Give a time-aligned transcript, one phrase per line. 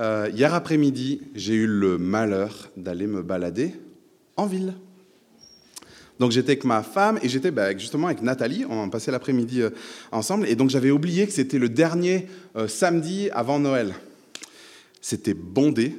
[0.00, 3.74] Euh, hier après-midi, j'ai eu le malheur d'aller me balader
[4.38, 4.72] en ville.
[6.18, 9.70] Donc j'étais avec ma femme et j'étais bah, justement avec Nathalie, on passait l'après-midi euh,
[10.10, 13.94] ensemble, et donc j'avais oublié que c'était le dernier euh, samedi avant Noël.
[15.02, 15.94] C'était bondé,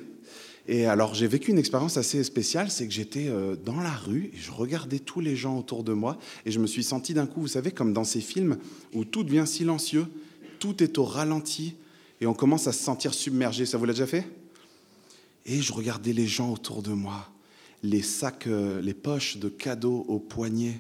[0.68, 3.32] et alors j'ai vécu une expérience assez spéciale, c'est que j'étais
[3.66, 6.68] dans la rue et je regardais tous les gens autour de moi, et je me
[6.68, 8.58] suis senti d'un coup, vous savez, comme dans ces films
[8.94, 10.06] où tout devient silencieux,
[10.60, 11.74] tout est au ralenti,
[12.22, 13.66] et on commence à se sentir submergé.
[13.66, 14.26] Ça vous l'a déjà fait?
[15.46, 17.28] Et je regardais les gens autour de moi,
[17.82, 20.80] les sacs, euh, les poches de cadeaux au poignet,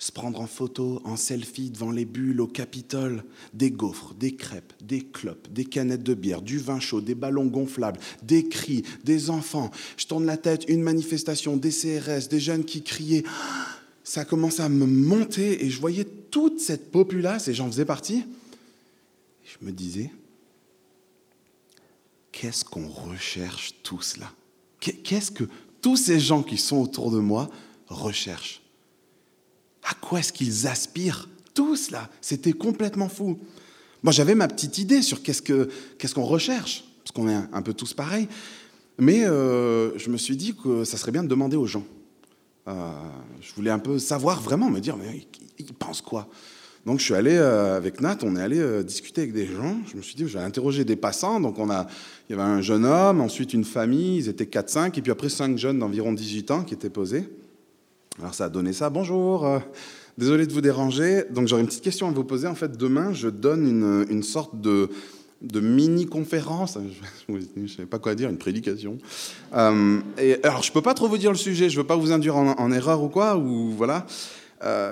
[0.00, 3.22] se prendre en photo, en selfie devant les bulles au Capitole,
[3.54, 7.46] des gaufres, des crêpes, des clopes, des canettes de bière, du vin chaud, des ballons
[7.46, 9.70] gonflables, des cris, des enfants.
[9.98, 13.24] Je tourne la tête, une manifestation, des CRS, des jeunes qui criaient.
[14.02, 18.24] Ça commence à me monter et je voyais toute cette populace et j'en faisais partie.
[19.44, 20.10] Je me disais,
[22.32, 24.30] qu'est-ce qu'on recherche tous là?
[24.80, 25.44] Qu'est-ce que
[25.82, 27.50] tous ces gens qui sont autour de moi
[27.88, 28.62] recherchent?
[29.82, 33.38] À quoi est-ce qu'ils aspirent Tous là, c'était complètement fou.
[34.02, 35.42] Moi, j'avais ma petite idée sur qu'est-ce
[36.14, 38.28] qu'on recherche, parce qu'on est un peu tous pareils.
[38.98, 41.84] Mais euh, je me suis dit que ça serait bien de demander aux gens.
[42.68, 42.92] Euh,
[43.40, 45.26] je voulais un peu savoir vraiment, me dire, mais
[45.58, 46.28] ils pensent quoi?
[46.86, 49.76] Donc je suis allé euh, avec Nat, on est allé euh, discuter avec des gens.
[49.90, 51.38] Je me suis dit, je vais interroger des passants.
[51.38, 51.86] Donc on a,
[52.28, 55.28] il y avait un jeune homme, ensuite une famille, ils étaient 4-5, et puis après
[55.28, 57.28] 5 jeunes d'environ 18 ans qui étaient posés.
[58.18, 58.88] Alors ça a donné ça.
[58.88, 59.58] Bonjour, euh,
[60.16, 61.24] désolé de vous déranger.
[61.30, 62.46] Donc j'aurais une petite question à vous poser.
[62.46, 64.88] En fait, demain, je donne une, une sorte de,
[65.42, 66.78] de mini-conférence,
[67.28, 68.96] je ne sais pas quoi dire, une prédication.
[69.52, 71.96] et, alors, je ne peux pas trop vous dire le sujet, je ne veux pas
[71.96, 74.06] vous induire en, erreur ou quoi, ou voilà.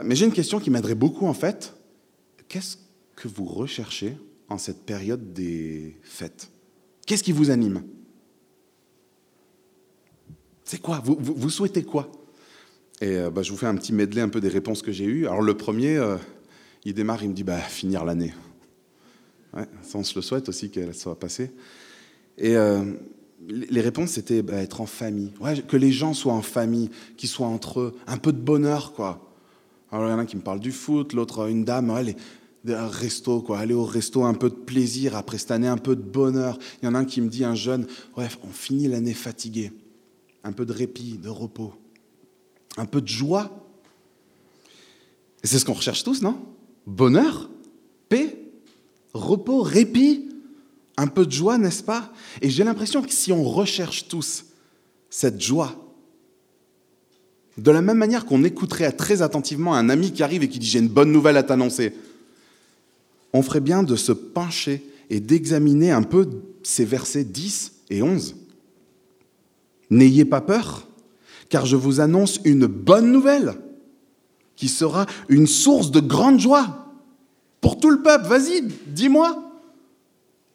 [0.05, 1.75] mais j'ai une question qui m'aiderait beaucoup, en fait
[2.49, 2.77] qu'est-ce
[3.17, 4.17] que vous recherchez
[4.49, 6.51] en cette période des fêtes?
[7.07, 7.83] Qu'est-ce qui vous anime?
[10.65, 11.01] C'est quoi?
[11.03, 12.13] Vous, souhaitez quoi?
[13.01, 15.05] Et euh, bah, je vous fais un petit medley un peu des réponses que j'ai
[15.05, 15.27] eues.
[15.27, 16.17] Alors le premier, euh,
[16.85, 18.35] il démarre, il me dit bah, finir l'année.
[19.55, 21.53] Ouais, ça, on se le souhaite aussi qu'elle soit passée.
[22.37, 22.85] Et euh,
[23.49, 25.33] les réponses, c'était bah, être en famille.
[25.67, 27.95] que les gens soient en famille, qu'ils soient entre eux.
[28.07, 29.29] Un peu de bonheur, quoi.
[29.91, 32.15] Alors, il y en a qui me parlent du foot, l'autre, une dame, elle,
[32.67, 35.97] un resto, quoi, aller au resto, un peu de plaisir après cette année, un peu
[35.97, 36.59] de bonheur.
[36.83, 39.73] Il y en a un qui me dit, un jeune, bref, on finit l'année fatigué.
[40.45, 41.75] Un peu de répit, de repos,
[42.77, 43.67] un peu de joie.
[45.43, 46.39] Et c'est ce qu'on recherche tous, non?
[46.87, 47.51] Bonheur,
[48.09, 48.39] paix,
[49.13, 50.29] repos, répit,
[50.97, 52.13] un peu de joie, n'est-ce pas?
[52.41, 54.45] Et j'ai l'impression que si on recherche tous
[55.11, 55.75] cette joie,
[57.57, 60.67] de la même manière qu'on écouterait très attentivement un ami qui arrive et qui dit
[60.67, 61.93] j'ai une bonne nouvelle à t'annoncer,
[63.33, 66.29] on ferait bien de se pencher et d'examiner un peu
[66.63, 68.37] ces versets 10 et 11.
[69.91, 70.87] N'ayez pas peur,
[71.49, 73.55] car je vous annonce une bonne nouvelle
[74.57, 76.87] qui sera une source de grande joie
[77.61, 78.27] pour tout le peuple.
[78.27, 79.45] Vas-y, dis-moi.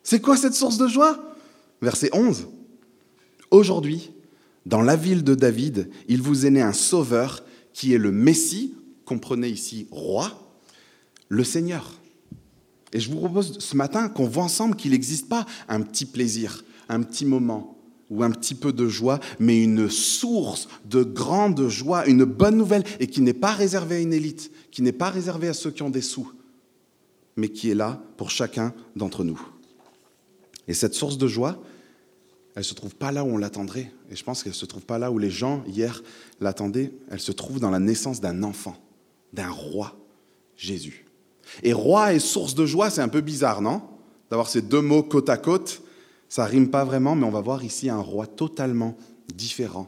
[0.03, 1.35] C'est quoi cette source de joie?
[1.81, 2.47] Verset 11.
[3.49, 4.11] Aujourd'hui,
[4.65, 8.73] dans la ville de David, il vous est né un sauveur qui est le Messie,
[9.05, 10.31] comprenez ici roi,
[11.29, 11.99] le Seigneur.
[12.93, 16.63] Et je vous propose ce matin qu'on voit ensemble qu'il n'existe pas un petit plaisir,
[16.89, 17.77] un petit moment
[18.09, 22.83] ou un petit peu de joie, mais une source de grande joie, une bonne nouvelle,
[22.99, 25.81] et qui n'est pas réservée à une élite, qui n'est pas réservée à ceux qui
[25.81, 26.31] ont des sous,
[27.35, 29.41] mais qui est là pour chacun d'entre nous.
[30.67, 31.59] Et cette source de joie,
[32.55, 33.91] elle ne se trouve pas là où on l'attendrait.
[34.11, 36.03] Et je pense qu'elle ne se trouve pas là où les gens, hier,
[36.39, 36.91] l'attendaient.
[37.09, 38.77] Elle se trouve dans la naissance d'un enfant,
[39.33, 39.97] d'un roi,
[40.55, 41.05] Jésus.
[41.61, 43.81] Et roi et source de joie, c'est un peu bizarre, non?
[44.29, 45.81] D'avoir ces deux mots côte à côte,
[46.29, 48.97] ça rime pas vraiment, mais on va voir ici un roi totalement
[49.33, 49.87] différent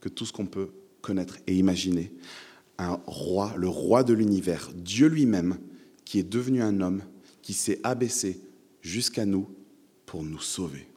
[0.00, 0.70] que tout ce qu'on peut
[1.02, 2.12] connaître et imaginer.
[2.78, 5.58] Un roi, le roi de l'univers, Dieu lui-même,
[6.04, 7.02] qui est devenu un homme,
[7.42, 8.40] qui s'est abaissé
[8.80, 9.48] jusqu'à nous
[10.06, 10.88] pour nous sauver.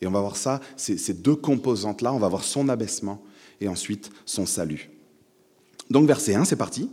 [0.00, 3.22] Et on va voir ça, ces deux composantes-là, on va voir son abaissement
[3.60, 4.90] et ensuite son salut.
[5.90, 6.90] Donc verset 1, c'est parti.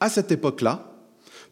[0.00, 0.89] À cette époque-là,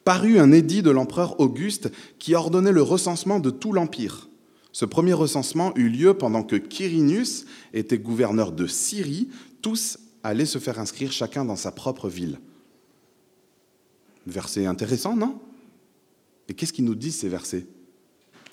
[0.09, 4.31] parut un édit de l'empereur Auguste qui ordonnait le recensement de tout l'Empire.
[4.73, 7.45] Ce premier recensement eut lieu pendant que Quirinius
[7.75, 9.29] était gouverneur de Syrie.
[9.61, 12.41] Tous allaient se faire inscrire chacun dans sa propre ville.
[14.27, 15.39] Verset intéressant, non?
[16.49, 17.67] Et qu'est-ce qu'il nous dit ces versets?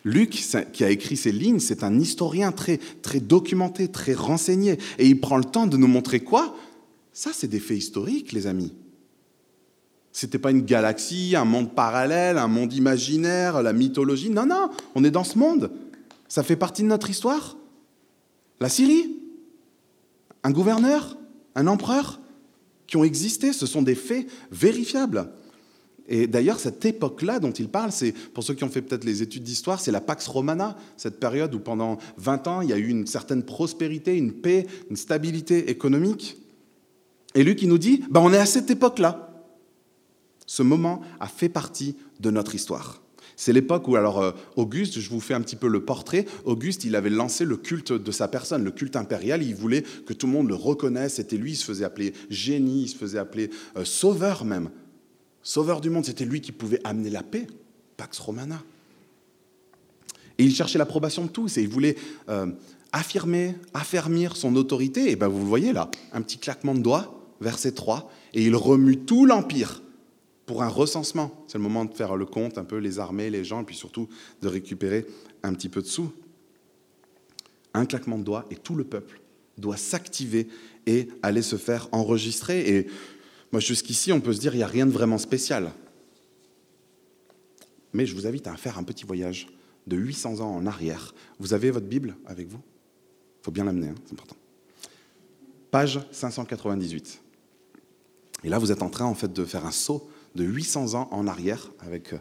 [0.03, 0.31] Luc,
[0.73, 4.77] qui a écrit ces lignes, c'est un historien très, très documenté, très renseigné.
[4.99, 6.53] Et il prend le temps de nous montrer quoi?
[7.13, 8.73] Ça, c'est des faits historiques, les amis.
[10.15, 14.29] C'était pas une galaxie, un monde parallèle, un monde imaginaire, la mythologie.
[14.29, 15.71] Non, non, on est dans ce monde.
[16.29, 17.57] Ça fait partie de notre histoire
[18.61, 19.19] La Syrie
[20.45, 21.17] Un gouverneur
[21.53, 22.21] Un empereur
[22.87, 25.29] Qui ont existé, ce sont des faits vérifiables.
[26.07, 29.21] Et d'ailleurs, cette époque-là dont il parle, c'est, pour ceux qui ont fait peut-être les
[29.21, 32.77] études d'histoire, c'est la Pax Romana, cette période où pendant 20 ans, il y a
[32.77, 36.37] eu une certaine prospérité, une paix, une stabilité économique.
[37.33, 39.24] Et lui qui nous dit, bah, on est à cette époque-là.
[40.45, 43.01] Ce moment a fait partie de notre histoire.
[43.35, 46.85] C'est l'époque où, alors, euh, Auguste, je vous fais un petit peu le portrait, Auguste,
[46.85, 50.27] il avait lancé le culte de sa personne, le culte impérial, il voulait que tout
[50.27, 53.49] le monde le reconnaisse, c'était lui, il se faisait appeler génie, il se faisait appeler
[53.77, 54.69] euh, sauveur même.
[55.43, 57.47] Sauveur du monde, c'était lui qui pouvait amener la paix,
[57.97, 58.63] Pax Romana.
[60.37, 61.97] Et il cherchait l'approbation de tous et il voulait
[62.29, 62.47] euh,
[62.91, 65.11] affirmer, affermir son autorité.
[65.11, 68.55] Et ben vous le voyez là, un petit claquement de doigts, verset 3, et il
[68.55, 69.81] remue tout l'empire
[70.45, 71.45] pour un recensement.
[71.47, 73.75] C'est le moment de faire le compte, un peu les armées, les gens, et puis
[73.75, 74.07] surtout
[74.41, 75.05] de récupérer
[75.43, 76.11] un petit peu de sous.
[77.73, 79.21] Un claquement de doigts et tout le peuple
[79.57, 80.47] doit s'activer
[80.85, 82.75] et aller se faire enregistrer.
[82.75, 82.87] Et
[83.51, 85.71] moi, jusqu'ici, on peut se dire, il n'y a rien de vraiment spécial.
[87.93, 89.47] Mais je vous invite à faire un petit voyage
[89.87, 91.13] de 800 ans en arrière.
[91.39, 92.59] Vous avez votre Bible avec vous?
[93.41, 94.35] Il faut bien l'amener, hein, c'est important.
[95.71, 97.21] Page 598.
[98.43, 101.07] Et là, vous êtes en train, en fait, de faire un saut de 800 ans
[101.11, 102.19] en arrière avec euh,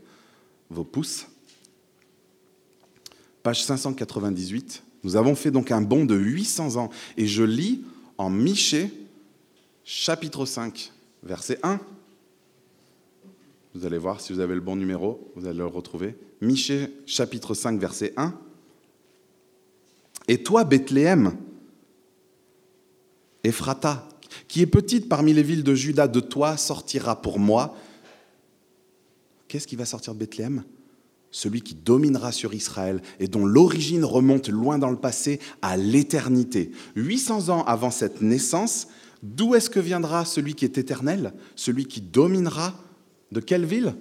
[0.70, 1.26] vos pouces.
[3.43, 4.82] Page 598.
[5.02, 6.90] Nous avons fait donc un bond de 800 ans.
[7.16, 7.84] Et je lis
[8.16, 8.90] en Michée,
[9.84, 11.78] chapitre 5, verset 1.
[13.75, 16.17] Vous allez voir si vous avez le bon numéro, vous allez le retrouver.
[16.40, 18.32] Michée, chapitre 5, verset 1.
[20.28, 21.37] Et toi, Bethléem,
[23.43, 24.08] Ephrata,
[24.49, 27.76] qui est petite parmi les villes de Juda, de toi sortira pour moi.
[29.54, 30.64] Qu'est-ce qui va sortir de Bethléem?
[31.30, 36.72] Celui qui dominera sur Israël et dont l'origine remonte loin dans le passé à l'éternité.
[36.96, 38.88] 800 ans avant cette naissance,
[39.22, 42.74] D'où est-ce que viendra celui qui est éternel, celui qui dominera
[43.30, 43.94] De quelle ville?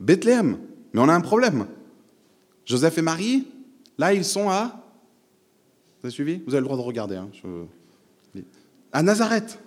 [0.00, 0.58] Bethléem.
[0.92, 1.66] Mais on a un problème.
[2.66, 3.46] Joseph et Marie,
[3.96, 4.84] là, ils sont à...
[6.00, 6.42] Vous avez suivi?
[6.46, 7.16] Vous avez le droit de regarder.
[7.16, 7.30] Hein,
[8.92, 9.58] à Nazareth.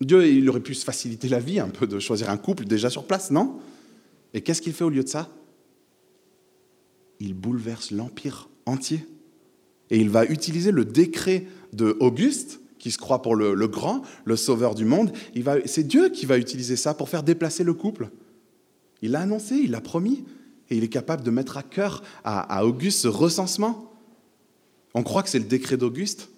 [0.00, 2.90] Dieu, il aurait pu se faciliter la vie un peu de choisir un couple déjà
[2.90, 3.60] sur place, non?
[4.32, 5.30] Et qu'est-ce qu'il fait au lieu de ça?
[7.20, 9.06] Il bouleverse l'empire entier.
[9.90, 14.36] Et il va utiliser le décret de Auguste, qui se croit pour le, grand, le
[14.36, 15.12] sauveur du monde.
[15.64, 18.10] C'est Dieu qui va utiliser ça pour faire déplacer le couple.
[19.00, 20.24] Il l'a annoncé, il l'a promis,
[20.68, 23.90] et il est capable de mettre à cœur à, Auguste ce recensement.
[24.94, 26.28] On croit que c'est le décret d'Auguste?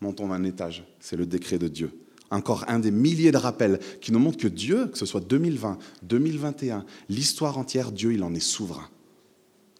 [0.00, 1.90] Montons d'un étage, c'est le décret de Dieu.
[2.30, 5.78] Encore un des milliers de rappels qui nous montrent que Dieu, que ce soit 2020,
[6.02, 8.88] 2021, l'histoire entière, Dieu, il en est souverain.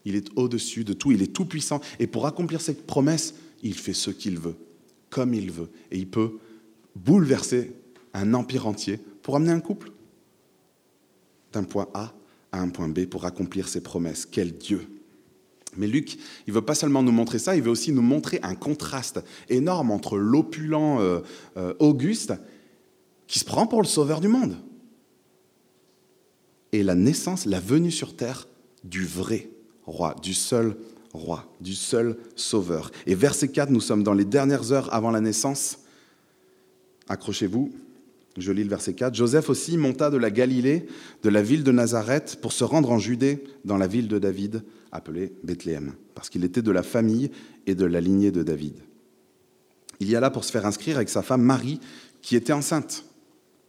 [0.05, 1.81] Il est au-dessus de tout, il est tout-puissant.
[1.99, 4.57] Et pour accomplir cette promesse, il fait ce qu'il veut,
[5.11, 5.69] comme il veut.
[5.91, 6.39] Et il peut
[6.97, 7.73] bouleverser
[8.15, 9.93] un empire entier pour amener un couple
[11.53, 12.15] d'un point A
[12.53, 14.27] à un point B pour accomplir ses promesses.
[14.27, 14.89] Quel Dieu
[15.77, 18.55] mais Luc, il veut pas seulement nous montrer ça, il veut aussi nous montrer un
[18.55, 21.21] contraste énorme entre l'opulent euh,
[21.57, 22.35] euh, Auguste,
[23.27, 24.57] qui se prend pour le sauveur du monde,
[26.73, 28.49] et la naissance, la venue sur terre
[28.85, 29.51] du vrai
[29.87, 30.77] roi, du seul
[31.13, 32.91] roi, du seul sauveur.
[33.07, 35.79] Et verset 4, nous sommes dans les dernières heures avant la naissance.
[37.09, 37.73] Accrochez-vous,
[38.37, 39.15] je lis le verset 4.
[39.15, 40.87] Joseph aussi monta de la Galilée,
[41.23, 44.63] de la ville de Nazareth, pour se rendre en Judée, dans la ville de David,
[44.93, 47.31] appelée Bethléem, parce qu'il était de la famille
[47.67, 48.75] et de la lignée de David.
[50.01, 51.81] Il y alla pour se faire inscrire avec sa femme Marie,
[52.23, 53.05] qui était enceinte.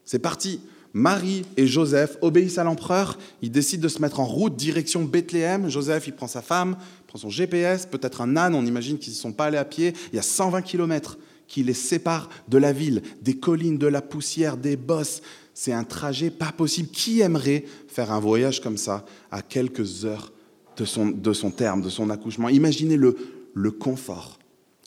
[0.05, 0.61] C'est parti.
[0.93, 3.17] Marie et Joseph obéissent à l'empereur.
[3.41, 5.69] Ils décident de se mettre en route direction Bethléem.
[5.69, 9.17] Joseph, il prend sa femme, prend son GPS, peut-être un âne, on imagine qu'ils ne
[9.17, 9.93] sont pas allés à pied.
[10.11, 14.01] Il y a 120 kilomètres qui les séparent de la ville, des collines, de la
[14.01, 15.21] poussière, des bosses.
[15.53, 16.89] C'est un trajet pas possible.
[16.89, 20.31] Qui aimerait faire un voyage comme ça à quelques heures
[20.79, 23.15] de son, de son terme, de son accouchement Imaginez le,
[23.53, 24.39] le confort,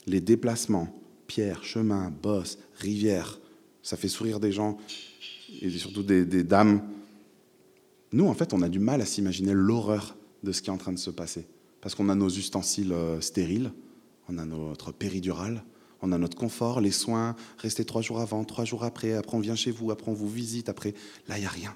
[0.07, 0.87] les déplacements,
[1.27, 3.39] pierres, chemins, bosses, rivières.
[3.83, 4.77] Ça fait sourire des gens
[5.61, 6.81] et surtout des, des dames.
[8.11, 10.77] Nous, en fait, on a du mal à s'imaginer l'horreur de ce qui est en
[10.77, 11.45] train de se passer
[11.81, 13.73] parce qu'on a nos ustensiles euh, stériles,
[14.29, 15.63] on a notre péridurale,
[16.01, 19.41] on a notre confort, les soins, rester trois jours avant, trois jours après, après on
[19.41, 20.93] vient chez vous, après on vous visite, après,
[21.27, 21.75] là, il n'y a rien.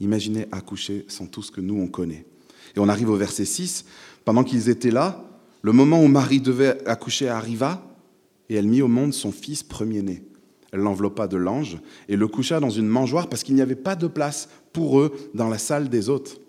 [0.00, 2.24] Imaginez accoucher sans tout ce que nous, on connaît.
[2.76, 3.84] Et on arrive au verset 6,
[4.24, 5.24] pendant qu'ils étaient là,
[5.62, 7.86] le moment où Marie devait accoucher arriva,
[8.48, 10.24] et elle mit au monde son fils premier-né.
[10.72, 11.78] Elle l'enveloppa de l'ange
[12.08, 15.12] et le coucha dans une mangeoire parce qu'il n'y avait pas de place pour eux
[15.34, 16.40] dans la salle des hôtes.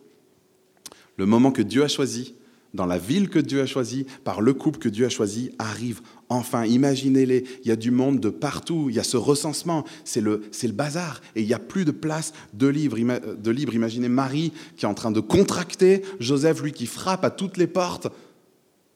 [1.17, 2.35] Le moment que Dieu a choisi,
[2.73, 6.01] dans la ville que Dieu a choisie, par le couple que Dieu a choisi, arrive
[6.29, 6.65] enfin.
[6.65, 10.43] Imaginez-les, il y a du monde de partout, il y a ce recensement, c'est le,
[10.63, 12.97] le bazar, et il n'y a plus de place de libre.
[12.97, 13.73] de libre.
[13.73, 17.67] Imaginez Marie qui est en train de contracter, Joseph, lui, qui frappe à toutes les
[17.67, 18.07] portes.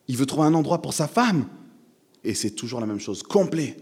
[0.07, 1.47] Il veut trouver un endroit pour sa femme,
[2.23, 3.75] et c'est toujours la même chose, complet.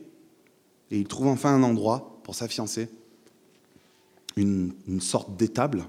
[0.90, 2.88] Et il trouve enfin un endroit pour sa fiancée,
[4.38, 5.86] une, une sorte d'étable,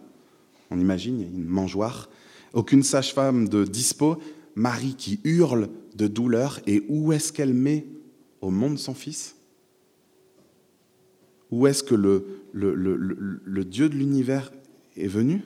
[0.70, 2.10] on imagine, une mangeoire,
[2.54, 4.18] aucune sage-femme de dispo,
[4.54, 7.86] Marie qui hurle de douleur, et où est-ce qu'elle met
[8.40, 9.36] au monde son fils?
[11.50, 14.52] Où est-ce que le, Dieu de l'univers
[14.96, 15.42] est venu?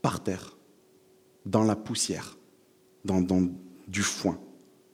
[0.00, 0.56] Par terre,
[1.46, 2.36] dans la poussière,
[3.04, 3.22] dans,
[3.88, 4.38] du foin.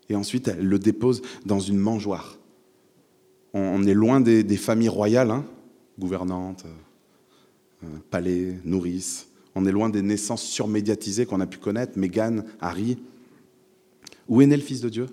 [0.08, 2.38] Et ensuite, elle le dépose dans une mangeoire.
[3.54, 5.44] On, est loin des, familles royales, hein,
[5.99, 9.28] gouvernantes, euh, euh, palais, nourrices.
[9.55, 12.99] On est loin des naissances surmédiatisées qu'on a pu connaître, Meghan, Harry.
[14.28, 15.07] Où est né le Fils de Dieu?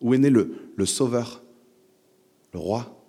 [0.00, 1.42] Où est né le, Sauveur,
[2.52, 3.04] le Roi?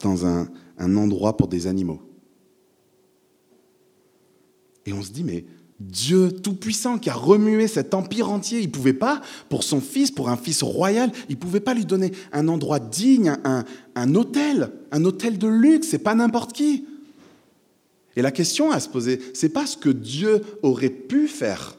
[0.00, 2.00] Dans un, un endroit pour des animaux.
[4.86, 5.44] Et on se dit, mais
[5.80, 10.10] Dieu Tout-Puissant qui a remué cet empire entier, il ne pouvait pas, pour son fils,
[10.10, 13.64] pour un fils royal, il ne pouvait pas lui donner un endroit digne, un,
[13.94, 16.84] un hôtel, un hôtel de luxe, c'est pas n'importe qui.
[18.18, 21.78] Et la question à se poser, c'est pas ce que Dieu aurait pu faire.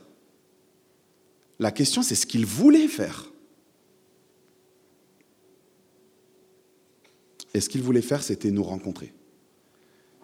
[1.59, 3.29] La question, c'est ce qu'il voulait faire.
[7.53, 9.11] Et ce qu'il voulait faire, c'était nous rencontrer.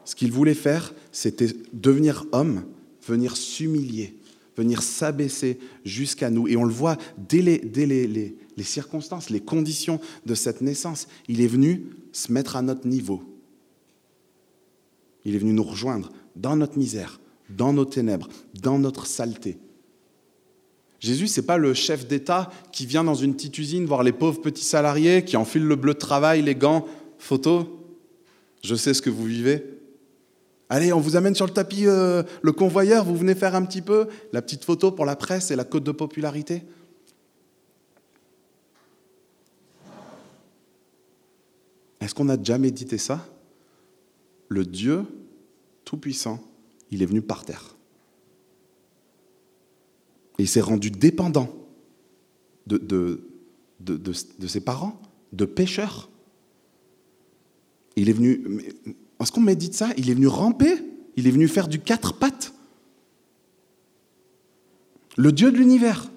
[0.05, 2.63] Ce qu'il voulait faire, c'était devenir homme,
[3.05, 4.15] venir s'humilier,
[4.55, 6.47] venir s'abaisser jusqu'à nous.
[6.47, 11.09] Et on le voit dès, les, les, circonstances, les conditions de cette naissance.
[11.27, 13.34] Il est venu se mettre à notre niveau.
[15.25, 18.29] Il est venu nous rejoindre dans notre misère, dans nos ténèbres,
[18.61, 19.57] dans notre saleté.
[20.99, 24.11] Jésus, ce n'est pas le chef d'État qui vient dans une petite usine voir les
[24.11, 26.85] pauvres petits salariés qui enfilent le bleu de travail, les gants,
[27.17, 27.85] photo.
[28.63, 29.63] Je sais ce que vous vivez.
[30.69, 33.83] Allez, on vous amène sur le tapis euh, le convoyeur, vous venez faire un petit
[33.83, 36.63] peu la petite photo pour la presse et la cote de popularité.
[42.01, 43.27] Est-ce qu'on a déjà médité ça?
[44.55, 45.03] Le Dieu
[45.83, 46.41] Tout-Puissant,
[46.89, 47.75] il est venu par terre.
[50.39, 51.53] Il s'est rendu dépendant
[52.65, 52.77] de,
[53.79, 54.99] de, ses parents,
[55.33, 56.09] de pécheurs.
[57.97, 58.63] Il est venu,
[59.19, 59.89] est-ce qu'on médite ça?
[59.97, 60.73] Il est venu ramper,
[61.17, 62.53] il est venu faire du quatre pattes.
[65.17, 66.09] Le Dieu de l'univers.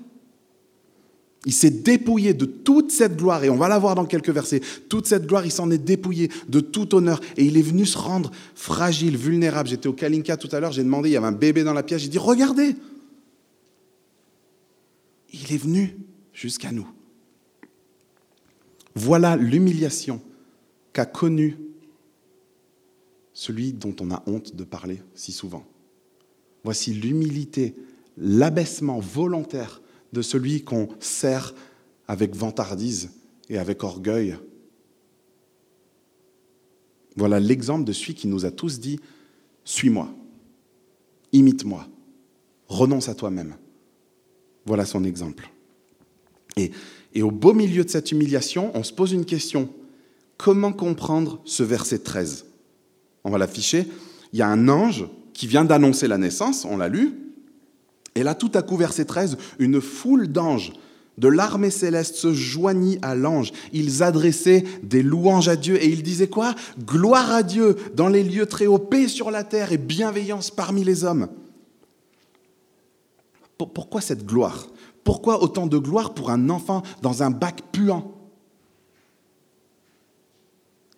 [1.47, 4.61] Il s'est dépouillé de toute cette gloire, et on va la voir dans quelques versets.
[4.89, 7.97] Toute cette gloire, il s'en est dépouillé de tout honneur, et il est venu se
[7.97, 9.69] rendre fragile, vulnérable.
[9.69, 11.83] J'étais au Kalinka tout à l'heure, j'ai demandé, il y avait un bébé dans la
[11.83, 12.75] pièce, j'ai dit, regardez
[15.33, 15.97] Il est venu
[16.33, 16.89] jusqu'à nous.
[18.95, 20.21] Voilà l'humiliation
[20.93, 21.57] qu'a connue
[23.33, 25.65] celui dont on a honte de parler si souvent.
[26.65, 27.77] Voici l'humilité,
[28.17, 29.81] l'abaissement volontaire
[30.13, 31.55] de celui qu'on sert
[32.07, 33.11] avec vantardise
[33.49, 34.37] et avec orgueil.
[37.17, 39.01] Voilà l'exemple de celui qui nous a tous dit,
[39.65, 40.09] suis-moi,
[41.33, 41.87] imite-moi,
[42.69, 43.57] renonce à toi-même.
[44.65, 45.51] Voilà son exemple.
[46.57, 46.71] Et,
[47.15, 49.73] et, au beau milieu de cette humiliation, on se pose une question.
[50.37, 52.47] Comment comprendre ce verset 13
[53.25, 53.87] On va l'afficher.
[54.33, 57.28] Il y a un ange qui vient d'annoncer la naissance, on l'a lu,
[58.19, 60.73] et là, tout à coup, verset 13, une foule d'anges
[61.19, 63.53] de l'armée céleste se joignit à l'ange.
[63.73, 66.57] Ils adressaient des louanges à Dieu et ils disaient quoi?
[66.85, 70.83] Gloire à Dieu dans les lieux très hauts, paix sur la terre et bienveillance parmi
[70.83, 71.29] les hommes.
[73.57, 74.67] Pourquoi cette gloire?
[75.05, 78.17] Pourquoi autant de gloire pour un enfant dans un bac puant?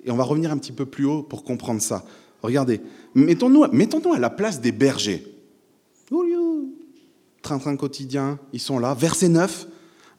[0.05, 2.03] Et on va revenir un petit peu plus haut pour comprendre ça.
[2.43, 2.81] Regardez,
[3.15, 5.27] mettons-nous mettons à la place des bergers
[7.43, 8.95] train-train quotidien, ils sont là.
[8.95, 9.67] Verset 9,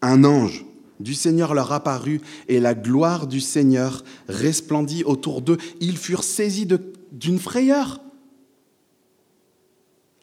[0.01, 0.65] un ange
[0.99, 5.57] du Seigneur leur apparut et la gloire du Seigneur resplendit autour d'eux.
[5.79, 6.67] Ils furent saisis
[7.11, 8.01] d'une frayeur.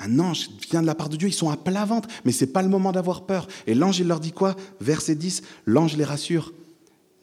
[0.01, 2.45] Un ange vient de la part de Dieu, ils sont à plat ventre, mais ce
[2.45, 3.49] n'est pas le moment d'avoir peur.
[3.67, 4.55] Et l'ange, leur dit quoi?
[4.81, 6.53] Verset 10, l'ange les rassure.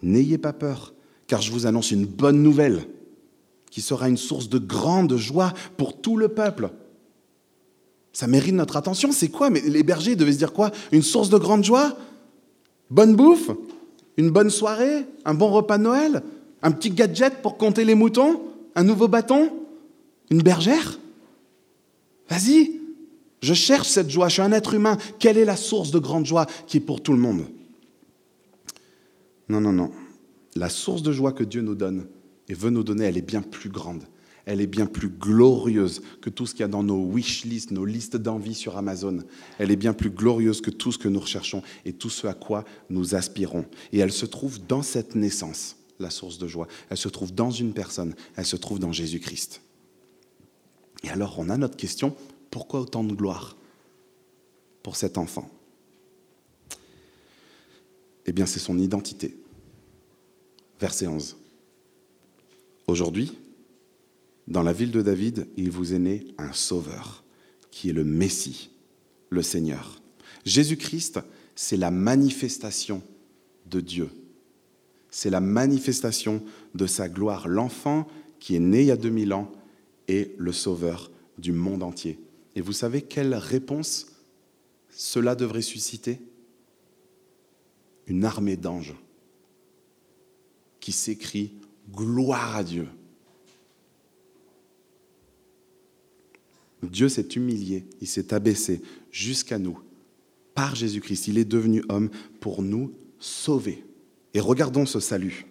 [0.01, 0.94] N'ayez pas peur,
[1.27, 2.86] car je vous annonce une bonne nouvelle
[3.72, 6.70] qui sera une source de grande joie pour tout le peuple.
[8.15, 9.12] Ça mérite notre attention.
[9.12, 9.50] C'est quoi?
[9.50, 10.72] Mais les bergers devaient se dire quoi?
[10.93, 11.98] Une source de grande joie?
[12.89, 13.51] Bonne bouffe?
[14.15, 15.05] Une bonne soirée?
[15.25, 16.24] Un bon repas de Noël?
[16.62, 18.41] Un petit gadget pour compter les moutons?
[18.74, 19.51] Un nouveau bâton?
[20.31, 20.98] Une bergère?
[22.29, 22.79] Vas-y,
[23.41, 24.98] je cherche cette joie, je suis un être humain.
[25.19, 27.43] Quelle est la source de grande joie qui est pour tout le monde?
[29.50, 29.91] Non, non, non.
[30.55, 32.07] La source de joie que Dieu nous donne
[32.48, 34.03] et veut nous donner, elle est bien plus grande.
[34.45, 37.71] Elle est bien plus glorieuse que tout ce qu'il y a dans nos wish lists,
[37.71, 39.19] nos listes d'envie sur Amazon.
[39.57, 42.35] Elle est bien plus glorieuse que tout ce que nous recherchons et tout ce à
[42.35, 43.65] quoi nous aspirons.
[43.91, 46.67] Et elle se trouve dans cette naissance, la source de joie.
[46.89, 48.13] Elle se trouve dans une personne.
[48.35, 49.61] Elle se trouve dans Jésus-Christ.
[51.03, 52.15] Et alors, on a notre question,
[52.51, 53.57] pourquoi autant de gloire
[54.83, 55.49] pour cet enfant?
[58.27, 59.35] Eh bien, c'est son identité.
[60.79, 61.35] Verset 11.
[62.87, 63.33] Aujourd'hui,
[64.47, 67.23] dans la ville de David, il vous est né un sauveur,
[67.71, 68.69] qui est le Messie,
[69.29, 70.01] le Seigneur.
[70.45, 71.19] Jésus-Christ,
[71.55, 73.01] c'est la manifestation
[73.65, 74.09] de Dieu.
[75.09, 76.43] C'est la manifestation
[76.75, 77.47] de sa gloire.
[77.47, 78.07] L'enfant
[78.39, 79.51] qui est né il y a 2000 ans
[80.07, 82.19] est le sauveur du monde entier.
[82.55, 84.07] Et vous savez quelle réponse
[84.89, 86.19] cela devrait susciter?
[88.07, 88.95] Une armée d'anges
[90.79, 91.53] qui s'écrit
[91.91, 92.87] Gloire à Dieu.
[96.89, 99.80] Dieu s'est humilié, il s'est abaissé jusqu'à nous
[100.54, 101.27] par Jésus-Christ.
[101.27, 103.86] Il est devenu homme pour nous sauver.
[104.34, 105.46] Et regardons ce salut.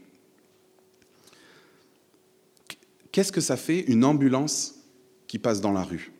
[3.12, 4.74] Qu'est-ce que ça fait une ambulance
[5.26, 6.12] qui passe dans la rue?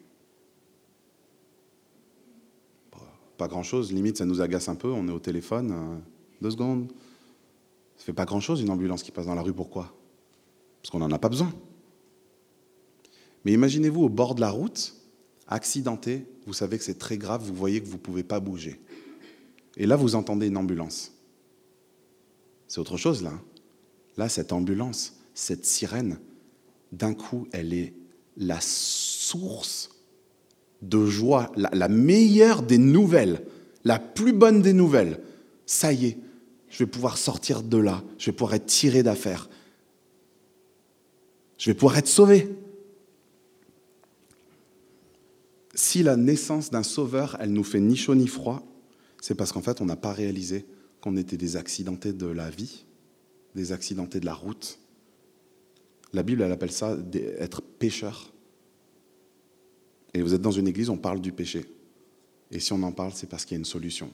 [3.36, 5.96] Pas grand-chose, limite ça nous agace un peu, on est au téléphone, euh,
[6.40, 6.92] deux secondes.
[7.96, 9.92] Ça fait pas grand-chose une ambulance qui passe dans la rue, pourquoi?
[10.80, 11.52] Parce qu'on n'en a pas besoin.
[13.44, 14.94] Mais imaginez-vous au bord de la route,
[15.48, 18.80] accidenté, vous savez que c'est très grave, vous voyez que vous ne pouvez pas bouger.
[19.76, 21.12] Et là, vous entendez une ambulance.
[22.68, 23.32] C'est autre chose là.
[24.16, 26.18] Là, cette ambulance, cette sirène,
[26.92, 27.94] d'un coup, elle est
[28.36, 29.90] la source
[30.82, 33.42] de joie, la, meilleure des nouvelles,
[33.84, 35.20] la plus bonne des nouvelles.
[35.66, 36.18] Ça y est,
[36.68, 39.48] je vais pouvoir sortir de là, je vais pouvoir être tiré d'affaire,
[41.58, 42.48] je vais pouvoir être sauvé.
[45.84, 48.66] Si la naissance d'un sauveur, elle nous fait ni chaud ni froid,
[49.20, 50.64] c'est parce qu'en fait, on n'a pas réalisé
[51.02, 52.86] qu'on était des accidentés de la vie,
[53.54, 54.78] des accidentés de la route.
[56.14, 56.96] La Bible, elle appelle ça
[57.38, 58.32] être pécheur.
[60.14, 61.66] Et vous êtes dans une église, on parle du péché.
[62.50, 64.10] Et si on en parle, c'est parce qu'il y a une solution.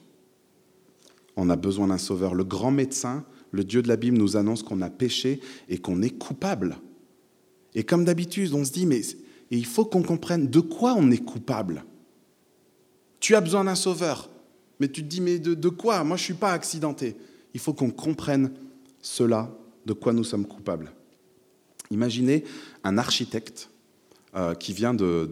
[1.37, 2.35] On a besoin d'un sauveur.
[2.35, 6.01] Le grand médecin, le Dieu de la Bible, nous annonce qu'on a péché et qu'on
[6.01, 6.79] est coupable.
[7.75, 9.01] Et comme d'habitude, on se dit, mais
[9.51, 11.83] et il faut qu'on comprenne de quoi on est coupable.
[13.19, 14.29] Tu as besoin d'un sauveur,
[14.79, 16.03] mais tu te dis, mais de, quoi?
[16.03, 17.15] Moi, je ne suis pas accidenté.
[17.53, 18.51] Il faut qu'on comprenne
[19.01, 19.53] cela,
[19.85, 20.91] de quoi nous sommes coupables.
[21.91, 22.45] Imaginez
[22.83, 23.69] un architecte
[24.35, 25.29] euh, qui vient de...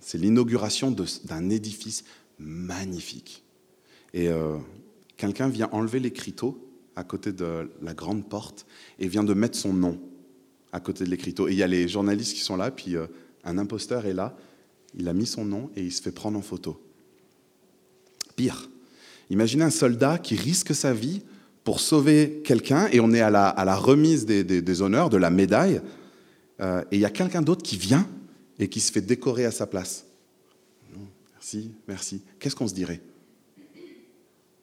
[0.00, 2.04] c'est l'inauguration d'un édifice
[2.38, 3.44] magnifique.
[4.12, 4.56] Et euh,
[5.16, 6.62] quelqu'un vient enlever l'écriteau
[6.96, 8.66] à côté de la grande porte
[8.98, 10.00] et vient de mettre son nom
[10.72, 11.48] à côté de l'écriteau.
[11.48, 13.06] Et il y a les journalistes qui sont là, puis euh,
[13.46, 14.36] un imposteur est là,
[14.94, 16.82] il a mis son nom et il se fait prendre en photo.
[18.34, 18.68] Pire,
[19.30, 21.22] imaginez un soldat qui risque sa vie
[21.64, 25.80] pour sauver quelqu'un et on est à la, remise des, honneurs, de la médaille,
[26.60, 28.06] euh, et il y a quelqu'un d'autre qui vient
[28.58, 30.04] et qui se fait décorer à sa place.
[31.32, 32.22] Merci, merci.
[32.38, 33.00] Qu'est-ce qu'on se dirait?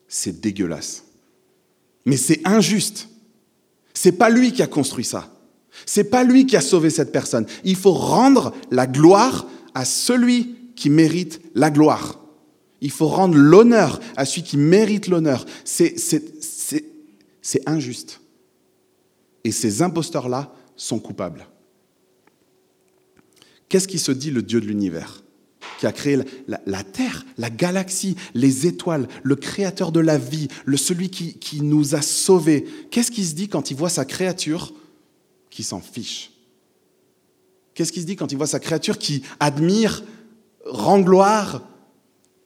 [0.08, 1.06] C'est dégueulasse.
[2.06, 3.08] Mais c'est injuste.
[3.94, 5.33] C'est pas lui qui a construit ça.
[5.86, 7.46] C'est pas lui qui a sauvé cette personne.
[7.64, 12.20] Il faut rendre la gloire à celui qui mérite la gloire.
[12.82, 15.46] Il faut rendre l'honneur à celui qui mérite l'honneur.
[15.64, 15.94] C'est
[17.66, 18.22] injuste.
[19.44, 21.48] Et ces imposteurs-là sont coupables.
[23.70, 25.24] Qu'est-ce qui se dit le Dieu de l'univers
[25.80, 30.78] qui a créé la, terre, la galaxie, les étoiles, le créateur de la vie, le,
[30.78, 32.66] celui qui, qui nous a sauvés?
[32.92, 34.74] Qu'est-ce qui se dit quand il voit sa créature
[35.54, 36.32] qui s'en fiche
[37.76, 40.04] Qu'est-ce qu'il se dit quand il voit sa créature qui admire,
[40.66, 41.68] rend gloire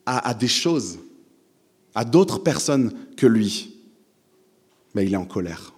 [0.06, 1.00] à, des choses,
[1.96, 3.76] à d'autres personnes que lui?
[4.96, 5.74] Mais il est en colère.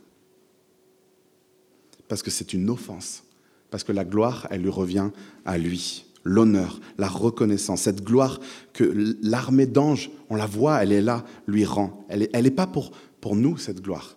[2.08, 3.24] Parce que c'est une offense.
[3.72, 5.10] Parce que la gloire, elle lui revient
[5.46, 6.06] à lui.
[6.24, 8.40] L'honneur, la reconnaissance, cette gloire
[8.74, 12.06] que l'armée d'anges, on la voit, elle est là, lui rend.
[12.08, 14.16] Elle n'est elle est pas pour, pour nous, cette gloire.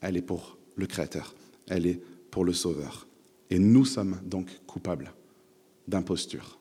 [0.00, 1.34] Elle est pour le Créateur
[1.68, 2.00] elle est
[2.38, 3.08] pour le Sauveur.
[3.50, 5.12] Et nous sommes donc coupables
[5.88, 6.60] d'imposture.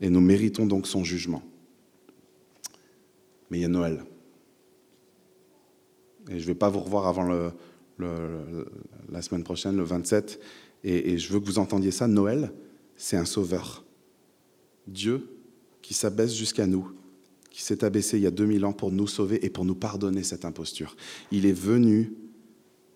[0.00, 1.40] Et nous méritons donc son jugement.
[3.48, 4.04] Mais il y a Noël.
[6.28, 7.52] Et je ne vais pas vous revoir avant
[7.98, 10.40] la semaine prochaine, le 27.
[10.82, 12.08] Et, et je veux que vous entendiez ça.
[12.08, 12.52] Noël,
[12.96, 13.84] c'est un sauveur.
[14.88, 15.30] Dieu
[15.80, 16.90] qui s'abaisse jusqu'à nous,
[17.50, 20.24] qui s'est abaissé il y a 2000 ans pour nous sauver et pour nous pardonner
[20.24, 20.96] cette imposture.
[21.30, 22.14] Il est venu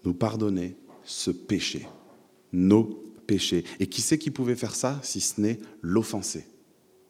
[0.05, 1.87] nous pardonner ce péché,
[2.53, 2.85] nos
[3.27, 3.65] péchés.
[3.81, 6.47] Et qui sait qui pouvait faire ça si ce n'est l'offensé?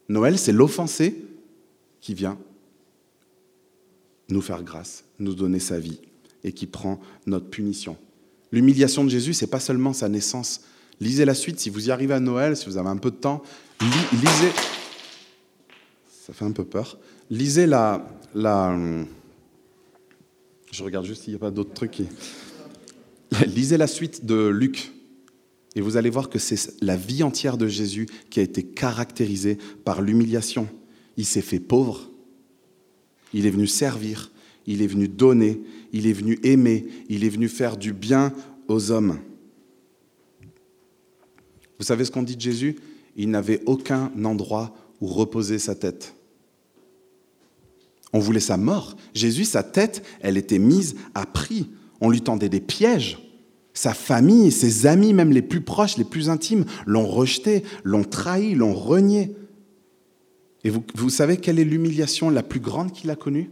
[0.09, 1.25] Noël, c'est l'offensé
[2.01, 2.37] qui vient
[4.29, 5.99] nous faire grâce, nous donner sa vie
[6.43, 7.97] et qui prend notre punition.
[8.51, 10.61] L'humiliation de Jésus, c'est pas seulement sa naissance.
[10.99, 13.15] Lisez la suite, si vous y arrivez à Noël, si vous avez un peu de
[13.15, 13.41] temps,
[13.81, 14.51] lisez.
[16.25, 16.97] Ça fait un peu peur.
[17.29, 18.05] Lisez la.
[18.35, 18.77] la
[20.71, 22.07] je regarde juste s'il n'y a pas d'autres trucs qui.
[23.47, 24.91] Lisez la suite de Luc.
[25.75, 29.57] Et vous allez voir que c'est la vie entière de Jésus qui a été caractérisée
[29.83, 30.67] par l'humiliation.
[31.17, 32.09] Il s'est fait pauvre,
[33.33, 34.31] il est venu servir,
[34.67, 38.33] il est venu donner, il est venu aimer, il est venu faire du bien
[38.67, 39.19] aux hommes.
[41.79, 42.75] Vous savez ce qu'on dit de Jésus?
[43.15, 46.15] Il n'avait aucun endroit où reposer sa tête.
[48.11, 48.95] On voulait sa mort.
[49.15, 51.69] Jésus, sa tête, elle était mise à prix.
[51.99, 53.22] On lui tendait des pièges.
[53.73, 58.53] Sa famille, ses amis, même les plus proches, les plus intimes, l'ont rejeté, l'ont trahi,
[58.53, 59.35] l'ont renié.
[60.63, 63.49] Et vous, savez quelle est l'humiliation la plus grande qu'il a connue?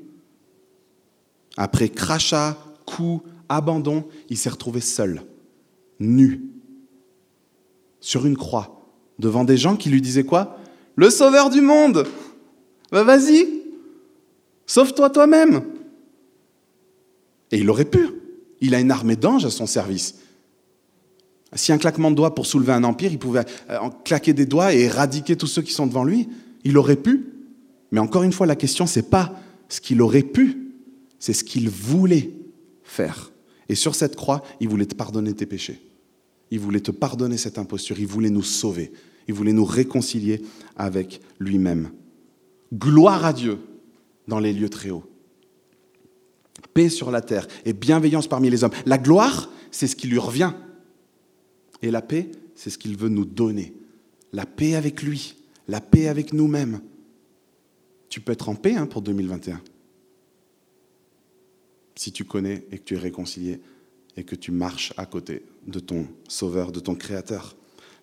[1.57, 5.23] Après crachat, coups, abandon, il s'est retrouvé seul,
[5.99, 6.45] nu,
[7.99, 8.85] sur une croix,
[9.19, 10.57] devant des gens qui lui disaient quoi?
[10.95, 12.07] Le sauveur du monde
[12.91, 13.63] bah, Vas-y,
[14.65, 15.63] sauve-toi toi-même.
[17.51, 18.07] Et il aurait pu.
[18.61, 20.15] Il a une armée d'anges à son service.
[21.53, 24.73] Si un claquement de doigts pour soulever un empire, il pouvait euh, claquer des doigts
[24.73, 26.29] et éradiquer tous ceux qui sont devant lui.
[26.63, 27.25] Il aurait pu.
[27.91, 30.71] Mais encore une fois, la question, c'est pas ce qu'il aurait pu,
[31.19, 32.31] c'est ce qu'il voulait
[32.83, 33.31] faire.
[33.67, 35.81] Et sur cette croix, il voulait te pardonner tes péchés.
[36.51, 37.99] Il voulait te pardonner cette imposture.
[37.99, 38.91] Il voulait nous sauver.
[39.27, 40.41] Il voulait nous réconcilier
[40.75, 41.91] avec lui-même.
[42.73, 43.59] Gloire à Dieu
[44.27, 45.10] dans les lieux très hauts
[46.73, 48.71] paix sur la terre et bienveillance parmi les hommes.
[48.85, 50.53] La gloire, c'est ce qui lui revient.
[51.81, 53.73] Et la paix, c'est ce qu'il veut nous donner.
[54.33, 55.35] La paix avec lui,
[55.67, 56.81] la paix avec nous-mêmes.
[58.09, 59.61] Tu peux être en paix hein, pour 2021.
[61.95, 63.61] Si tu connais et que tu es réconcilié
[64.17, 67.55] et que tu marches à côté de ton Sauveur, de ton Créateur.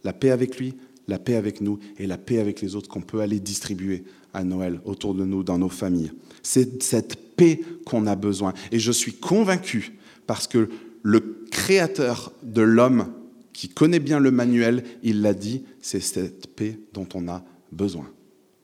[0.05, 0.75] La paix avec lui,
[1.07, 4.45] la paix avec nous et la paix avec les autres qu'on peut aller distribuer à
[4.45, 6.13] Noël autour de nous, dans nos familles.
[6.43, 8.53] C'est cette paix qu'on a besoin.
[8.71, 10.69] Et je suis convaincu, parce que
[11.03, 13.11] le créateur de l'homme,
[13.55, 18.09] qui connaît bien le manuel, il l'a dit, c'est cette paix dont on a besoin.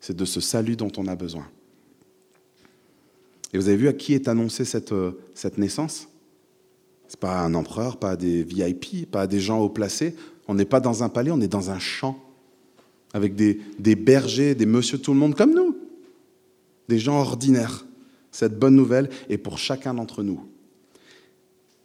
[0.00, 1.48] C'est de ce salut dont on a besoin.
[3.52, 6.08] Et vous avez vu à qui est annoncée cette, euh, cette naissance?
[7.08, 10.14] Ce n'est pas un empereur, pas des VIP, pas des gens haut placés.
[10.46, 12.20] On n'est pas dans un palais, on est dans un champ
[13.14, 15.78] avec des, bergers, des monsieur tout le monde comme nous,
[16.88, 17.86] des gens ordinaires.
[18.34, 20.40] Cette bonne nouvelle est pour chacun d'entre nous.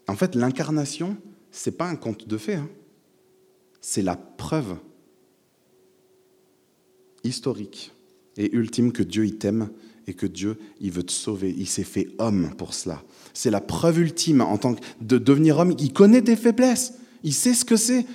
[0.07, 1.15] En fait, l'incarnation,
[1.51, 2.67] ce n'est pas un conte de fées, hein.
[3.81, 4.77] c'est la preuve
[7.23, 7.91] historique
[8.35, 9.69] et ultime que Dieu t'aime
[10.07, 11.53] et que Dieu il veut te sauver.
[11.55, 13.03] Il s'est fait homme pour cela.
[13.35, 15.75] C'est la preuve ultime en tant que de devenir homme.
[15.77, 16.95] Il connaît tes faiblesses.
[17.23, 18.07] Il sait ce que c'est.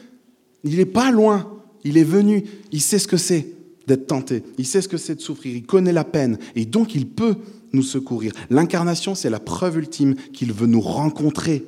[0.64, 1.62] Il n'est pas loin.
[1.84, 2.42] Il est venu,
[2.72, 3.46] il sait ce que c'est
[3.86, 6.94] d'être tenté, il sait ce que c'est de souffrir, il connaît la peine, et donc
[6.94, 7.36] il peut
[7.74, 8.32] nous secourir.
[8.50, 11.66] L'incarnation, c'est la preuve ultime qu'il veut nous rencontrer.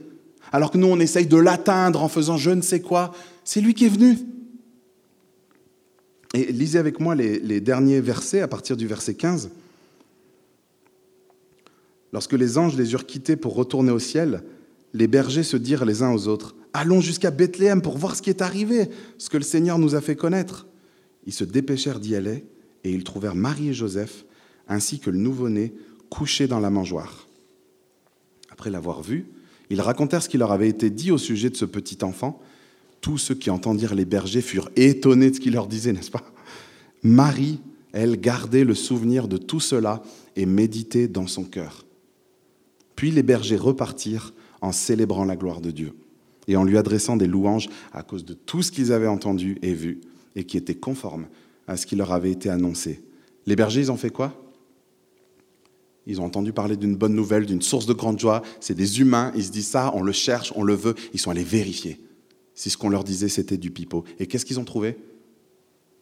[0.53, 3.13] Alors que nous, on essaye de l'atteindre en faisant je ne sais quoi,
[3.45, 4.19] c'est lui qui est venu.
[6.35, 9.51] Et lisez avec moi les, derniers versets à partir du verset 15.
[12.13, 14.43] Lorsque les anges les eurent quittés pour retourner au ciel,
[14.95, 18.29] les bergers se dirent les uns aux autres, Allons jusqu'à Bethléem pour voir ce qui
[18.29, 20.67] est arrivé, ce que le Seigneur nous a fait connaître.
[21.25, 22.45] Ils se dépêchèrent d'y aller,
[22.85, 24.27] et ils trouvèrent Marie et Joseph,
[24.69, 25.73] ainsi que le nouveau-né,
[26.11, 27.27] couchés dans la mangeoire.
[28.51, 29.27] Après l'avoir vu,
[29.71, 32.41] ils racontèrent ce qui leur avait été dit au sujet de ce petit enfant.
[33.01, 36.25] Tous ceux qui entendirent les bergers furent étonnés de ce qu'il leur disait, n'est-ce pas?
[37.03, 37.61] Marie,
[37.93, 40.03] elle, gardait le souvenir de tout cela
[40.35, 41.85] et méditait dans son cœur.
[42.95, 45.93] Puis les bergers repartirent en célébrant la gloire de Dieu
[46.49, 49.75] et en lui adressant des louanges à cause de tout ce qu'ils avaient entendu et
[49.75, 50.01] vu
[50.35, 51.27] et qui était conforme
[51.67, 53.03] à ce qui leur avait été annoncé.
[53.47, 54.46] Les bergers, ils ont fait quoi?
[56.07, 58.43] Ils ont entendu parler d'une bonne nouvelle, d'une source de grande joie.
[58.61, 60.95] C'est des humains, ils se disent ça, on le cherche, on le veut.
[61.13, 62.01] Ils sont allés vérifier
[62.57, 64.05] si ce qu'on leur disait c'était du pipeau.
[64.19, 64.97] Et qu'est-ce qu'ils ont trouvé?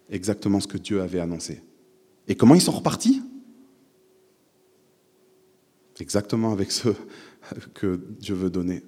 [0.09, 1.61] Exactement ce que Dieu avait annoncé.
[2.29, 3.21] Et comment ils sont repartis?
[6.01, 6.89] Exactement avec ce
[7.75, 8.83] que Dieu veut donner.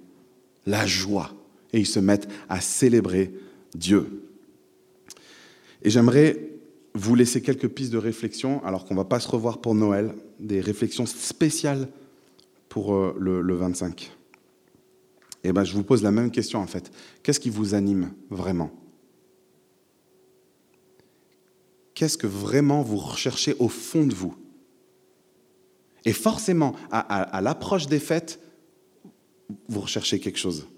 [0.64, 1.34] La joie
[1.72, 3.34] et ils se mettent à célébrer
[3.74, 4.22] Dieu.
[5.82, 6.55] Et j'aimerais
[6.96, 10.14] vous laisser quelques pistes de réflexion, alors qu'on ne va pas se revoir pour Noël,
[10.40, 11.88] des réflexions spéciales
[12.68, 14.10] pour euh, le, le 25.
[15.44, 16.90] Et ben, je vous pose la même question en fait.
[17.22, 18.70] Qu'est-ce qui vous anime vraiment?
[21.94, 24.34] Qu'est-ce que vraiment vous recherchez au fond de vous?
[26.04, 28.38] Et forcément, à l'approche des fêtes,
[29.68, 30.68] vous recherchez quelque chose.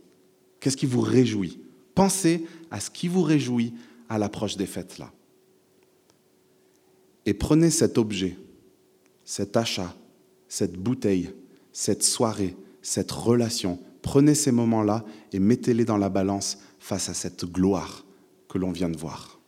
[0.60, 1.60] Qu'est-ce qui vous réjouit?
[1.94, 3.74] Pensez à ce qui vous réjouit
[4.08, 5.12] à l'approche des fêtes là.
[7.28, 8.38] Et prenez cet objet,
[9.22, 9.94] cet achat,
[10.48, 11.30] cette bouteille,
[11.72, 17.44] cette soirée, cette relation, prenez ces moments-là et mettez-les dans la balance face à cette
[17.44, 18.06] gloire
[18.48, 19.38] que l'on vient de voir.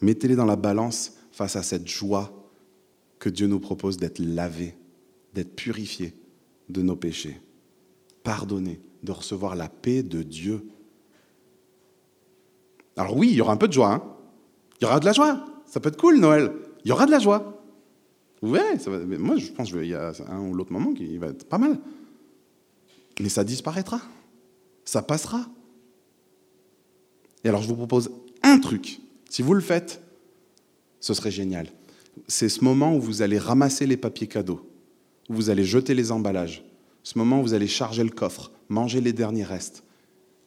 [0.00, 2.48] Mettez-les dans la balance face à cette joie
[3.18, 4.76] que Dieu nous propose d'être lavé,
[5.34, 6.14] d'être purifié
[6.68, 7.40] de nos péchés,
[8.22, 10.68] pardonné, de recevoir la paix de Dieu.
[12.96, 13.92] Alors oui, il y aura un peu de joie.
[13.92, 14.02] Hein.
[14.80, 15.44] il y aura de la joie.
[15.66, 16.52] Ça peut être cool, Noël.
[16.84, 17.62] Il y aura de la joie.
[18.42, 21.48] Ouais, ça moi je pense qu'il y a un ou l'autre moment qui va être
[21.48, 21.78] pas mal.
[23.20, 24.00] Mais ça disparaîtra.
[24.84, 25.46] Ça passera.
[27.44, 28.10] Et alors je vous propose
[28.42, 29.00] un truc.
[29.30, 30.02] Si vous le faites,
[31.00, 31.68] ce serait génial.
[32.26, 34.68] C'est ce moment où vous allez ramasser les papiers cadeaux,
[35.28, 36.64] où vous allez jeter les emballages,
[37.02, 39.84] ce moment où vous allez charger le coffre, manger les derniers restes.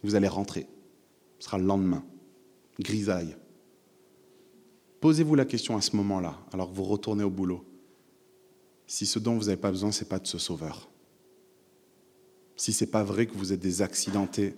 [0.03, 0.67] Vous allez rentrer.
[1.39, 2.03] Ce sera le lendemain.
[2.80, 3.36] Grisaille.
[5.00, 7.66] Posez-vous la question à ce moment-là, alors que vous retournez au boulot
[8.88, 10.90] si ce dont vous n'avez pas besoin, ce n'est pas de ce sauveur.
[12.56, 14.56] Si ce n'est pas vrai que vous êtes des accidentés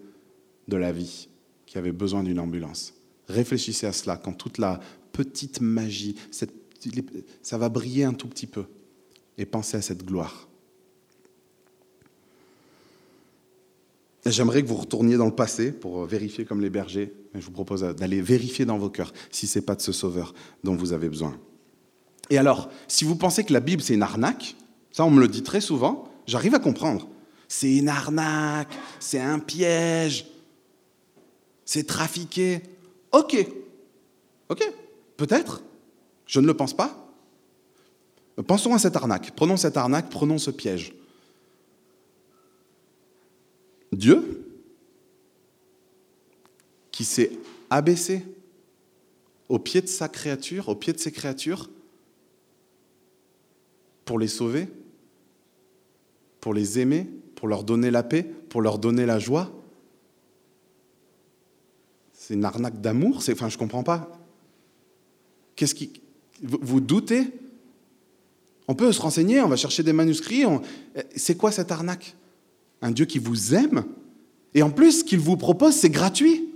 [0.68, 1.30] de la vie
[1.66, 2.94] qui avaient besoin d'une ambulance.
[3.28, 4.80] Réfléchissez à cela quand toute la
[5.12, 6.16] petite magie,
[7.42, 8.66] ça va briller un tout petit peu.
[9.38, 10.48] Et pensez à cette gloire.
[14.26, 17.14] J'aimerais que vous retourniez dans le passé pour vérifier comme les bergers.
[17.40, 20.34] Je vous propose d'aller vérifier dans vos cœurs si ce n'est pas de ce sauveur
[20.64, 21.38] dont vous avez besoin.
[22.30, 24.56] Et alors, si vous pensez que la Bible, c'est une arnaque,
[24.92, 27.08] ça on me le dit très souvent, j'arrive à comprendre.
[27.48, 30.26] C'est une arnaque, c'est un piège,
[31.64, 32.62] c'est trafiqué.
[33.12, 33.38] Ok,
[34.50, 34.74] ok,
[35.16, 35.62] peut-être,
[36.26, 37.14] je ne le pense pas.
[38.46, 40.94] Pensons à cette arnaque, prenons cette arnaque, prenons ce piège.
[43.94, 44.37] Dieu,
[46.98, 47.30] qui s'est
[47.70, 48.26] abaissé
[49.50, 51.70] au pied de sa créature, au pied de ses créatures,
[54.04, 54.68] pour les sauver,
[56.42, 59.52] pour les aimer, pour leur donner la paix, pour leur donner la joie.
[62.14, 64.20] C'est une arnaque d'amour Enfin, je ne comprends pas.
[65.56, 66.02] Qu'est-ce qui.
[66.42, 67.28] Vous doutez?
[68.68, 70.46] On peut se renseigner, on va chercher des manuscrits.
[71.16, 72.16] C'est quoi cette arnaque?
[72.82, 73.86] Un Dieu qui vous aime?
[74.56, 76.47] Et en plus, ce qu'il vous propose, c'est gratuit.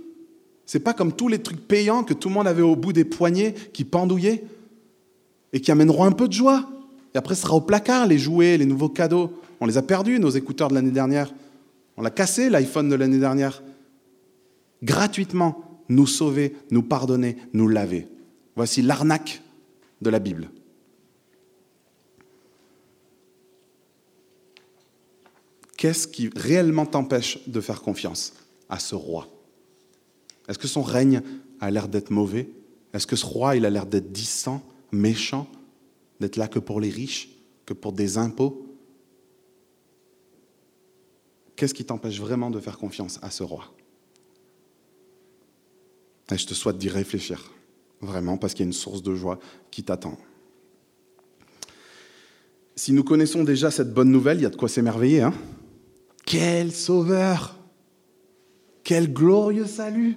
[0.66, 3.04] C'est pas comme tous les trucs payants que tout le monde avait au bout des
[3.04, 4.44] poignets, qui pendouillaient
[5.52, 6.68] et qui amèneront un peu de joie.
[7.14, 9.32] Et après, ce sera au placard, les jouets, les nouveaux cadeaux.
[9.60, 11.32] On les a perdus, nos écouteurs de l'année dernière.
[11.96, 13.62] On l'a cassé, l'iPhone de l'année dernière.
[14.82, 18.08] Gratuitement, nous sauver, nous pardonner, nous laver.
[18.56, 19.42] Voici l'arnaque
[20.00, 20.50] de la Bible.
[25.76, 28.34] Qu'est-ce qui réellement t'empêche de faire confiance
[28.68, 29.28] à ce roi?
[30.48, 31.22] Est-ce que son règne
[31.60, 32.48] a l'air d'être mauvais?
[32.92, 35.48] Est-ce que ce roi, a l'air d'être distant, méchant
[36.20, 37.30] d'être là que pour les riches,
[37.66, 38.66] que pour des impôts?
[41.56, 43.72] Qu'est-ce qui t'empêche vraiment de faire confiance à ce roi?
[46.30, 47.52] Je te souhaite d'y réfléchir,
[48.00, 49.38] vraiment, parce qu'il y a une source de joie
[49.70, 50.16] qui t'attend.
[52.74, 55.20] Si nous connaissons déjà cette bonne nouvelle, il y a de quoi s'émerveiller.
[55.20, 55.34] Hein?
[56.24, 57.58] Quel sauveur!
[58.82, 60.16] Quel glorieux salut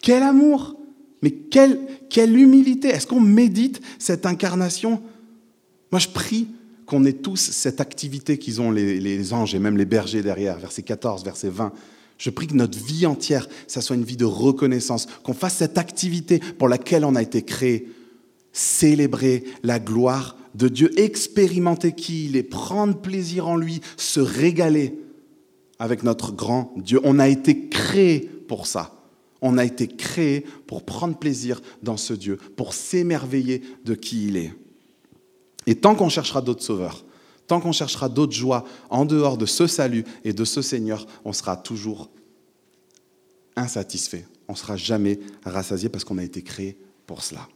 [0.00, 0.80] Quel amour
[1.22, 5.02] mais quelle, humilité Est-ce qu'on médite cette incarnation?
[5.92, 6.48] Moi, je prie
[6.86, 10.58] qu'on ait tous cette activité qu'ils ont les, les, anges et même les bergers derrière,
[10.58, 11.72] verset 14, verset 20.
[12.18, 15.78] Je prie que notre vie entière, ça soit une vie de reconnaissance, qu'on fasse cette
[15.78, 17.88] activité pour laquelle on a été créé,
[18.52, 24.98] célébrer la gloire de Dieu, expérimenter qui il est, prendre plaisir en lui, se régaler
[25.78, 27.00] avec notre grand Dieu.
[27.04, 28.99] On a été créé pour ça.
[29.42, 34.36] On a été créé pour prendre plaisir dans ce Dieu, pour s'émerveiller de qui il
[34.36, 34.52] est.
[35.66, 37.04] Et tant qu'on cherchera d'autres sauveurs,
[37.46, 41.32] tant qu'on cherchera d'autres joies en dehors de ce salut et de ce Seigneur, on
[41.32, 42.10] sera toujours
[43.56, 44.26] insatisfait.
[44.48, 46.76] On ne sera jamais rassasié parce qu'on a été créé
[47.06, 47.48] pour cela.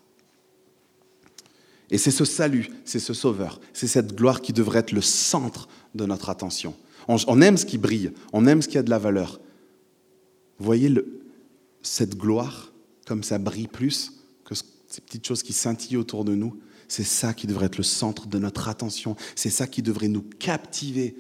[1.91, 5.69] Et c'est ce salut, c'est ce sauveur, c'est cette gloire qui devrait être le centre
[5.95, 6.75] de notre attention.
[7.07, 9.41] On, aime ce qui brille, on aime ce qui a de la valeur.
[10.59, 11.24] Voyez le,
[11.85, 12.73] cette gloire,
[13.07, 14.13] comme ça brille plus
[14.45, 17.85] que ces petites choses qui scintillent autour de nous, c'est ça qui devrait être le
[17.85, 19.17] centre de notre attention.
[19.35, 21.17] C'est ça qui devrait nous captiver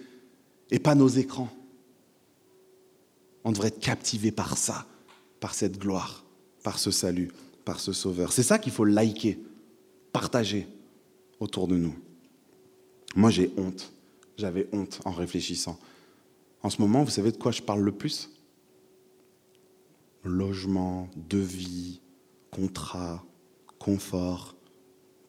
[0.70, 1.50] et pas nos écrans.
[3.44, 4.86] On devrait être captivé par ça,
[5.40, 6.24] par cette gloire,
[6.62, 7.30] par ce salut,
[7.64, 8.32] par ce sauveur.
[8.32, 9.38] C'est ça qu'il faut liker,
[10.12, 10.66] partager
[11.40, 11.94] autour de nous.
[13.16, 13.92] Moi, j'ai honte.
[14.36, 15.78] J'avais honte en réfléchissant.
[16.62, 18.30] En ce moment, vous savez de quoi je parle le plus?
[20.24, 22.00] Logement, devis,
[22.50, 23.24] contrat,
[23.78, 24.56] confort,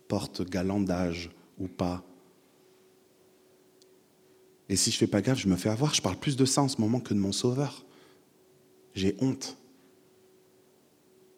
[0.07, 1.29] porte-galandage
[1.59, 2.03] ou pas.
[4.69, 5.93] Et si je fais pas gaffe, je me fais avoir.
[5.93, 7.85] Je parle plus de ça en ce moment que de mon sauveur.
[8.93, 9.57] J'ai honte.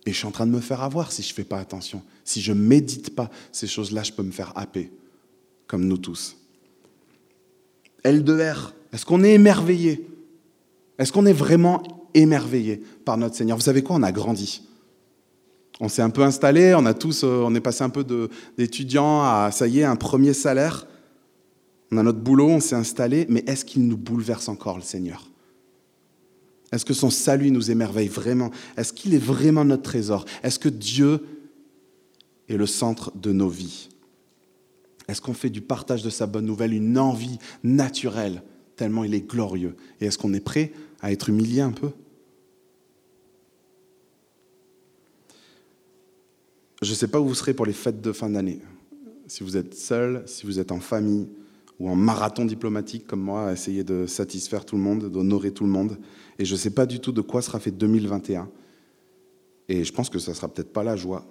[0.05, 2.01] Et je suis en train de me faire avoir si je ne fais pas attention.
[2.23, 4.91] Si je ne médite pas ces choses-là, je peux me faire happer,
[5.65, 6.37] comme nous tous.
[8.05, 10.07] L2R, est-ce qu'on est émerveillé?
[10.97, 13.57] Est-ce qu'on est vraiment émerveillé par notre Seigneur.
[13.57, 13.95] Vous savez quoi?
[13.95, 14.61] On a grandi.
[15.79, 18.03] On s'est un peu installé, on a tous, euh, on est passé un peu
[18.57, 20.87] d'étudiants à, ça y est, un premier salaire.
[21.91, 25.29] On a notre boulot, on s'est installé, mais est-ce qu'il nous bouleverse encore, le Seigneur?
[26.71, 28.51] Est-ce que son salut nous émerveille vraiment?
[28.75, 30.25] Est-ce qu'il est vraiment notre trésor?
[30.43, 31.21] Est-ce que Dieu
[32.49, 33.89] est le centre de nos vies?
[35.07, 38.41] Est-ce qu'on fait du partage de sa bonne nouvelle une envie naturelle,
[38.75, 39.77] tellement il est glorieux?
[40.01, 41.91] Et est-ce qu'on est prêt à être humilié un peu
[46.81, 48.59] Je ne sais pas où vous serez pour les fêtes de fin d'année.
[49.27, 51.27] Si vous êtes seul, si vous êtes en famille
[51.79, 55.63] ou en marathon diplomatique comme moi, à essayer de satisfaire tout le monde, d'honorer tout
[55.63, 55.97] le monde.
[56.37, 58.49] Et je ne sais pas du tout de quoi sera fait 2021.
[59.69, 61.25] Et je pense que ça ne sera peut-être pas la joie.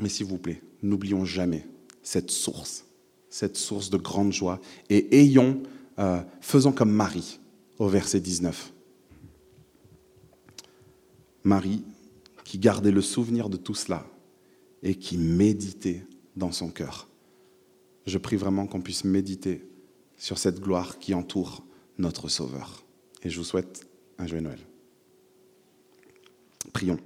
[0.00, 1.66] Mais s'il vous plaît, n'oublions jamais
[2.02, 2.84] cette source,
[3.30, 4.60] cette source de grande joie.
[4.90, 5.62] Et ayons,
[5.98, 7.38] euh, faisons comme Marie
[7.78, 8.72] au verset 19.
[11.44, 11.84] Marie,
[12.44, 14.06] qui gardait le souvenir de tout cela
[14.82, 16.04] et qui méditait
[16.36, 17.08] dans son cœur.
[18.06, 19.68] Je prie vraiment qu'on puisse méditer
[20.16, 21.64] sur cette gloire qui entoure
[21.98, 22.84] notre Sauveur.
[23.22, 23.86] Et je vous souhaite
[24.18, 24.60] un joyeux Noël.
[26.72, 26.98] Prions.